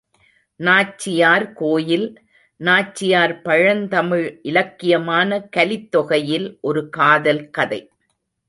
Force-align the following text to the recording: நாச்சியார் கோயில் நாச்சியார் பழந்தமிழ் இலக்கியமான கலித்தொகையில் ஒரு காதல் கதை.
நாச்சியார் 0.59 1.45
கோயில் 1.53 2.07
நாச்சியார் 2.61 3.35
பழந்தமிழ் 3.41 4.27
இலக்கியமான 4.41 5.39
கலித்தொகையில் 5.57 6.49
ஒரு 6.61 6.83
காதல் 6.89 7.49
கதை. 7.49 7.81